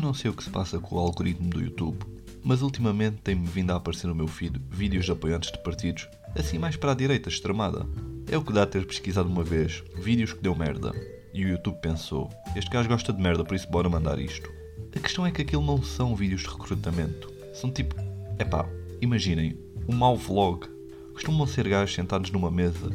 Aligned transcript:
não 0.00 0.14
sei 0.14 0.30
o 0.30 0.34
que 0.34 0.44
se 0.44 0.50
passa 0.50 0.78
com 0.78 0.96
o 0.96 0.98
algoritmo 0.98 1.48
do 1.50 1.60
YouTube, 1.60 1.98
mas 2.42 2.62
ultimamente 2.62 3.16
tem-me 3.22 3.46
vindo 3.46 3.70
a 3.70 3.76
aparecer 3.76 4.06
no 4.06 4.14
meu 4.14 4.26
feed 4.26 4.60
vídeos 4.70 5.04
de 5.04 5.12
apoiantes 5.12 5.50
de 5.50 5.62
partidos, 5.62 6.08
assim 6.38 6.58
mais 6.58 6.76
para 6.76 6.92
a 6.92 6.94
direita 6.94 7.28
extremada. 7.28 7.86
É 8.30 8.36
o 8.36 8.42
que 8.42 8.52
dá 8.52 8.62
a 8.62 8.66
ter 8.66 8.86
pesquisado 8.86 9.28
uma 9.28 9.44
vez 9.44 9.82
vídeos 9.96 10.32
que 10.32 10.42
deu 10.42 10.54
merda. 10.54 10.92
E 11.32 11.44
o 11.44 11.48
YouTube 11.48 11.80
pensou: 11.80 12.30
este 12.54 12.70
gajo 12.70 12.88
gosta 12.88 13.12
de 13.12 13.20
merda, 13.20 13.44
por 13.44 13.54
isso 13.54 13.70
bora 13.70 13.88
mandar 13.88 14.18
isto. 14.18 14.50
A 14.94 14.98
questão 14.98 15.26
é 15.26 15.30
que 15.30 15.42
aquilo 15.42 15.64
não 15.64 15.82
são 15.82 16.14
vídeos 16.14 16.42
de 16.42 16.48
recrutamento. 16.48 17.32
São 17.52 17.70
tipo. 17.70 17.94
Epá, 18.38 18.68
imaginem, 19.00 19.58
um 19.88 19.94
mau 19.94 20.16
vlog. 20.16 20.66
Costumam 21.12 21.46
ser 21.46 21.68
gajos 21.68 21.94
sentados 21.94 22.30
numa 22.30 22.50
mesa 22.50 22.90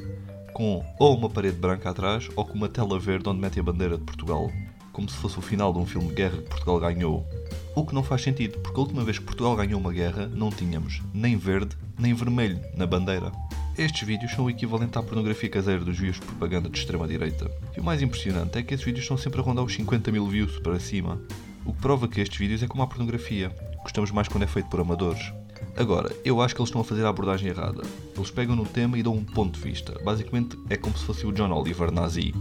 com 0.53 0.83
ou 0.99 1.15
uma 1.15 1.29
parede 1.29 1.57
branca 1.57 1.89
atrás 1.89 2.27
ou 2.35 2.45
com 2.45 2.53
uma 2.53 2.67
tela 2.67 2.99
verde 2.99 3.29
onde 3.29 3.39
mete 3.39 3.59
a 3.59 3.63
bandeira 3.63 3.97
de 3.97 4.03
Portugal 4.03 4.51
como 4.91 5.09
se 5.09 5.17
fosse 5.17 5.37
o 5.37 5.41
final 5.41 5.71
de 5.73 5.79
um 5.79 5.85
filme 5.85 6.09
de 6.09 6.15
guerra 6.15 6.37
que 6.37 6.49
Portugal 6.49 6.79
ganhou. 6.79 7.27
O 7.75 7.85
que 7.85 7.93
não 7.93 8.03
faz 8.03 8.21
sentido, 8.21 8.59
porque 8.59 8.77
a 8.77 8.83
última 8.83 9.03
vez 9.03 9.19
que 9.19 9.25
Portugal 9.25 9.55
ganhou 9.55 9.79
uma 9.79 9.93
guerra 9.93 10.27
não 10.27 10.49
tínhamos 10.49 11.01
nem 11.13 11.37
verde 11.37 11.77
nem 11.97 12.13
vermelho 12.13 12.59
na 12.75 12.87
bandeira. 12.87 13.31
Estes 13.77 14.05
vídeos 14.07 14.31
são 14.31 14.45
o 14.45 14.49
equivalente 14.49 14.97
à 14.97 15.03
pornografia 15.03 15.49
caseira 15.49 15.83
dos 15.83 15.97
vídeos 15.97 16.19
de 16.19 16.25
propaganda 16.25 16.69
de 16.69 16.77
extrema-direita. 16.77 17.49
E 17.75 17.79
o 17.79 17.83
mais 17.83 18.01
impressionante 18.01 18.57
é 18.57 18.63
que 18.63 18.73
esses 18.73 18.85
vídeos 18.85 19.03
estão 19.03 19.17
sempre 19.17 19.39
a 19.39 19.43
rondar 19.43 19.63
os 19.63 19.73
50 19.73 20.11
mil 20.11 20.27
views 20.27 20.59
para 20.59 20.79
cima. 20.79 21.21
O 21.65 21.73
que 21.73 21.81
prova 21.81 22.07
que 22.07 22.19
estes 22.19 22.37
vídeos 22.37 22.63
é 22.63 22.67
como 22.67 22.83
a 22.83 22.87
pornografia. 22.87 23.55
Gostamos 23.83 24.11
mais 24.11 24.27
quando 24.27 24.43
é 24.43 24.47
feito 24.47 24.69
por 24.69 24.79
amadores. 24.79 25.31
Agora, 25.77 26.13
eu 26.25 26.41
acho 26.41 26.53
que 26.53 26.61
eles 26.61 26.69
estão 26.69 26.81
a 26.81 26.83
fazer 26.83 27.05
a 27.05 27.09
abordagem 27.09 27.49
errada. 27.49 27.83
Eles 28.15 28.31
pegam 28.31 28.55
no 28.55 28.65
tema 28.65 28.97
e 28.97 29.03
dão 29.03 29.13
um 29.13 29.23
ponto 29.23 29.57
de 29.57 29.61
vista. 29.61 29.97
Basicamente 30.03 30.57
é 30.69 30.75
como 30.75 30.97
se 30.97 31.05
fosse 31.05 31.25
o 31.25 31.31
John 31.31 31.51
Oliver 31.51 31.91
nazi. 31.91 32.33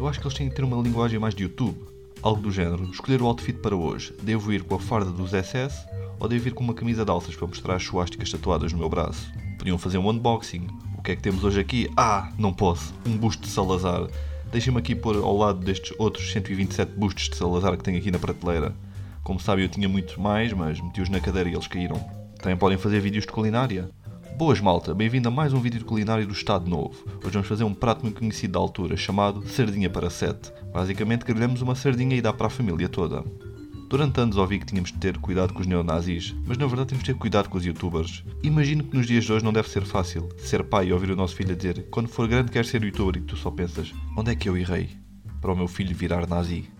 Eu 0.00 0.08
acho 0.08 0.18
que 0.18 0.26
eles 0.26 0.38
têm 0.38 0.48
que 0.48 0.54
ter 0.54 0.64
uma 0.64 0.82
linguagem 0.82 1.18
mais 1.18 1.34
de 1.34 1.42
YouTube. 1.42 1.78
Algo 2.22 2.40
do 2.40 2.50
género. 2.50 2.84
Escolher 2.84 3.20
o 3.20 3.26
outfit 3.26 3.58
para 3.58 3.76
hoje. 3.76 4.14
Devo 4.22 4.50
ir 4.50 4.62
com 4.62 4.74
a 4.74 4.78
farda 4.78 5.10
dos 5.10 5.32
SS 5.32 5.86
ou 6.18 6.26
devo 6.26 6.48
ir 6.48 6.52
com 6.52 6.64
uma 6.64 6.72
camisa 6.72 7.04
de 7.04 7.10
alças 7.10 7.36
para 7.36 7.46
mostrar 7.46 7.74
as 7.74 7.82
suásticas 7.84 8.30
tatuadas 8.30 8.72
no 8.72 8.78
meu 8.78 8.88
braço? 8.88 9.30
Podiam 9.58 9.76
fazer 9.76 9.98
um 9.98 10.08
unboxing. 10.08 10.68
O 10.96 11.02
que 11.02 11.10
é 11.10 11.16
que 11.16 11.20
temos 11.20 11.44
hoje 11.44 11.60
aqui? 11.60 11.90
Ah, 11.98 12.32
não 12.38 12.50
posso. 12.50 12.94
Um 13.04 13.14
busto 13.14 13.42
de 13.42 13.50
Salazar. 13.50 14.08
Deixem-me 14.50 14.78
aqui 14.78 14.94
pôr 14.94 15.16
ao 15.16 15.36
lado 15.36 15.58
destes 15.58 15.94
outros 15.98 16.32
127 16.32 16.92
bustos 16.92 17.28
de 17.28 17.36
Salazar 17.36 17.76
que 17.76 17.84
tenho 17.84 17.98
aqui 17.98 18.10
na 18.10 18.18
prateleira. 18.18 18.74
Como 19.22 19.38
sabem, 19.38 19.66
eu 19.66 19.70
tinha 19.70 19.86
muito 19.86 20.18
mais, 20.18 20.50
mas 20.54 20.80
meti-os 20.80 21.10
na 21.10 21.20
cadeira 21.20 21.50
e 21.50 21.52
eles 21.52 21.66
caíram. 21.66 22.02
Também 22.38 22.56
podem 22.56 22.78
fazer 22.78 23.00
vídeos 23.00 23.26
de 23.26 23.32
culinária. 23.32 23.90
Boas 24.40 24.58
malta, 24.58 24.94
bem-vindo 24.94 25.28
a 25.28 25.30
mais 25.30 25.52
um 25.52 25.60
vídeo 25.60 25.80
de 25.80 25.84
culinário 25.84 26.26
do 26.26 26.32
Estado 26.32 26.66
Novo. 26.66 27.04
Hoje 27.22 27.34
vamos 27.34 27.46
fazer 27.46 27.62
um 27.62 27.74
prato 27.74 28.00
muito 28.00 28.20
conhecido 28.20 28.54
da 28.54 28.58
altura, 28.58 28.96
chamado 28.96 29.46
sardinha 29.46 29.90
para 29.90 30.08
sete. 30.08 30.50
Basicamente 30.72 31.26
grelhamos 31.26 31.60
uma 31.60 31.74
sardinha 31.74 32.16
e 32.16 32.22
dá 32.22 32.32
para 32.32 32.46
a 32.46 32.50
família 32.50 32.88
toda. 32.88 33.22
Durante 33.90 34.18
anos 34.18 34.38
ouvi 34.38 34.58
que 34.58 34.64
tínhamos 34.64 34.92
de 34.92 34.96
ter 34.96 35.18
cuidado 35.18 35.52
com 35.52 35.60
os 35.60 35.66
neonazis, 35.66 36.34
mas 36.46 36.56
na 36.56 36.66
verdade 36.66 36.88
temos 36.88 37.04
de 37.04 37.12
ter 37.12 37.18
cuidado 37.18 37.50
com 37.50 37.58
os 37.58 37.66
youtubers. 37.66 38.24
Imagino 38.42 38.82
que 38.82 38.96
nos 38.96 39.06
dias 39.06 39.26
de 39.26 39.32
hoje 39.34 39.44
não 39.44 39.52
deve 39.52 39.68
ser 39.68 39.84
fácil 39.84 40.26
ser 40.38 40.64
pai 40.64 40.86
e 40.86 40.92
ouvir 40.94 41.10
o 41.10 41.16
nosso 41.16 41.36
filho 41.36 41.54
dizer 41.54 41.88
quando 41.90 42.08
for 42.08 42.26
grande 42.26 42.50
quer 42.50 42.64
ser 42.64 42.82
youtuber 42.82 43.20
e 43.20 43.26
tu 43.26 43.36
só 43.36 43.50
pensas 43.50 43.92
onde 44.16 44.30
é 44.30 44.34
que 44.34 44.48
eu 44.48 44.56
errei 44.56 44.88
para 45.38 45.52
o 45.52 45.56
meu 45.56 45.68
filho 45.68 45.94
virar 45.94 46.26
nazi. 46.26 46.79